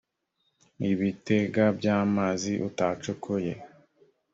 ibitega 0.91 1.63
by 1.77 1.85
amazi 1.99 2.53
utacukuye 2.67 3.53